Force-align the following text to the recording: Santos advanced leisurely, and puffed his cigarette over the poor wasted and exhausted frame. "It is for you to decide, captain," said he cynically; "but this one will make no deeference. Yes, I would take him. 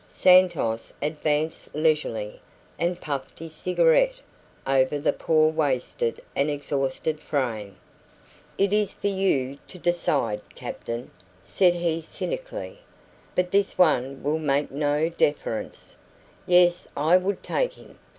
Santos 0.09 0.91
advanced 0.99 1.75
leisurely, 1.75 2.41
and 2.79 2.99
puffed 2.99 3.37
his 3.37 3.53
cigarette 3.53 4.15
over 4.65 4.97
the 4.97 5.13
poor 5.13 5.51
wasted 5.51 6.19
and 6.35 6.49
exhausted 6.49 7.19
frame. 7.19 7.75
"It 8.57 8.73
is 8.73 8.93
for 8.93 9.05
you 9.09 9.59
to 9.67 9.77
decide, 9.77 10.41
captain," 10.55 11.11
said 11.43 11.75
he 11.75 12.01
cynically; 12.01 12.79
"but 13.35 13.51
this 13.51 13.77
one 13.77 14.23
will 14.23 14.39
make 14.39 14.71
no 14.71 15.07
deeference. 15.07 15.95
Yes, 16.47 16.87
I 16.97 17.17
would 17.17 17.43
take 17.43 17.73
him. 17.73 17.99